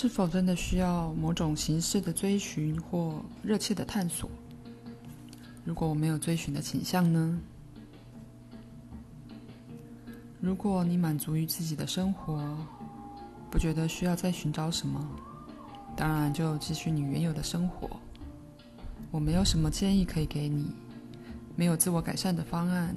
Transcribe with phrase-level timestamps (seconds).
[0.00, 4.30] 是否真的需要某种形式的追寻或热切的探索？
[5.62, 7.38] 如果我没有追寻的倾向呢？
[10.40, 12.56] 如果你满足于自己的生活，
[13.50, 15.06] 不觉得需要再寻找什么，
[15.94, 18.00] 当然就继续你原有的生活。
[19.10, 20.72] 我没有什么建议可以给你，
[21.56, 22.96] 没有自我改善的方案，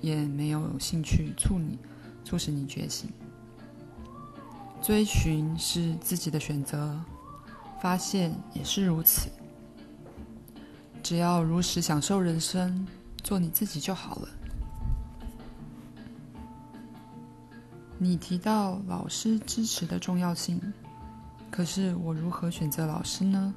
[0.00, 1.78] 也没有兴趣促你、
[2.24, 3.10] 促使你觉醒。
[4.80, 6.98] 追寻是自己的选择，
[7.80, 9.28] 发现也是如此。
[11.02, 12.86] 只要如实享受人生，
[13.22, 14.28] 做你自己就好了。
[17.98, 20.60] 你提到老师支持的重要性，
[21.50, 23.54] 可是我如何选择老师呢？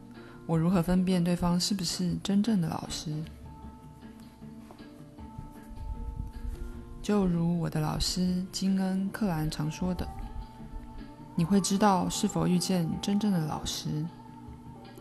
[0.47, 3.13] 我如何分辨对方是不是真正的老师？
[7.01, 10.07] 就如我的老师金恩·克兰常说的。
[11.41, 14.05] 你会知道是否遇见真正的老师，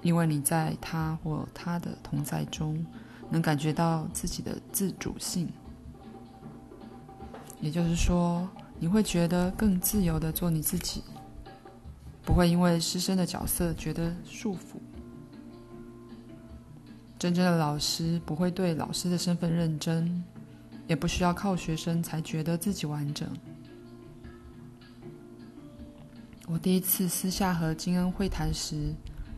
[0.01, 2.83] 因为你在他或他的同在中，
[3.29, 5.47] 能感觉到自己的自主性。
[7.61, 11.03] 也就是说，你会觉得更自由地做你自己，
[12.23, 14.81] 不会因为师生的角色觉得束缚。
[17.19, 20.25] 真正的老师不会对老师的身份认真，
[20.87, 23.29] 也不需要靠学生才觉得自己完整。
[26.53, 28.93] 我第一次私下和金恩会谈时，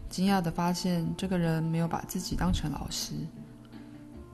[0.09, 3.13] 惊讶地发现，这个人没有把自己当成老师。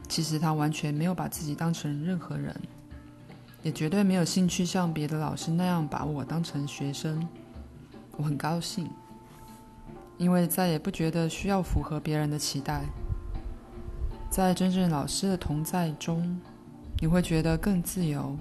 [0.08, 2.54] 其实他完全没有把自己当成任何人，
[3.64, 7.28] 也绝对没有兴趣像别的老师那样把我当成学生。
[8.16, 8.88] 我很高兴，
[10.16, 12.84] 因为再也不觉得需要符合别人的期待。
[14.30, 16.40] 在真正老师的同在中，
[17.00, 18.36] 你会觉得更自由，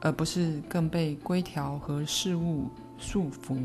[0.00, 3.56] 而不是更被规条和事物束缚。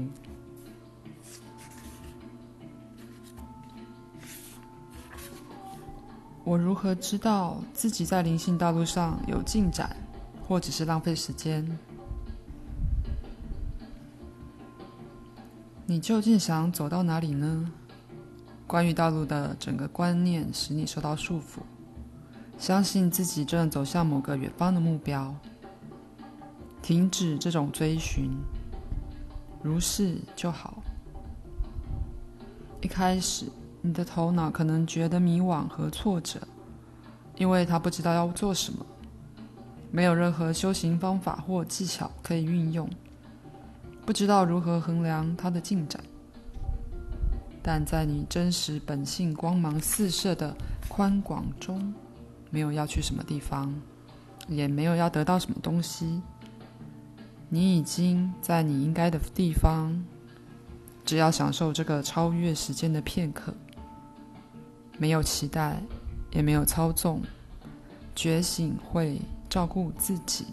[6.46, 9.96] 我如何知道自己在灵性道路上有进展，
[10.46, 11.66] 或只是浪费时间？
[15.86, 17.72] 你究竟想走到哪里呢？
[18.68, 21.62] 关于道路的整个观念使你受到束缚，
[22.58, 25.34] 相信自己正走向某个远方的目标。
[26.82, 28.32] 停止这种追寻。
[29.64, 30.84] 如是就好。
[32.82, 33.46] 一开始，
[33.82, 36.40] 你的头脑可能觉得迷惘和挫折，
[37.38, 38.86] 因为他不知道要做什么，
[39.90, 42.90] 没有任何修行方法或技巧可以运用，
[44.06, 46.04] 不知道如何衡量他的进展。
[47.62, 50.54] 但在你真实本性光芒四射的
[50.90, 51.94] 宽广中，
[52.50, 53.74] 没有要去什么地方，
[54.50, 56.22] 也没有要得到什么东西。
[57.54, 60.04] 你已经在你应该的地方，
[61.06, 63.54] 只要享受这个超越时间的片刻，
[64.98, 65.80] 没有期待，
[66.32, 67.22] 也没有操纵，
[68.16, 70.48] 觉醒会照顾自己。